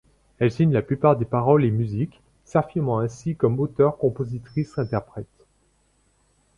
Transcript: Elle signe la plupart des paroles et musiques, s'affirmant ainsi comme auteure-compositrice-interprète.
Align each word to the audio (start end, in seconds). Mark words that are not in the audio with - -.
Elle 0.39 0.49
signe 0.49 0.73
la 0.73 0.81
plupart 0.81 1.15
des 1.15 1.25
paroles 1.25 1.63
et 1.63 1.69
musiques, 1.69 2.23
s'affirmant 2.43 2.97
ainsi 3.01 3.35
comme 3.35 3.59
auteure-compositrice-interprète. 3.59 5.45